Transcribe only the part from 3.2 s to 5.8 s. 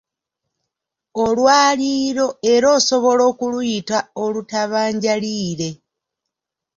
okuluyita olutabanjaliire